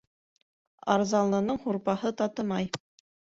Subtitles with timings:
[0.93, 2.71] Арзанлының һурпаһы татымай.